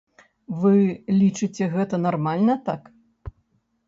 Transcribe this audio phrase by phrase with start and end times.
[0.61, 0.71] Вы
[1.19, 2.81] лічыце гэта нармальна, так?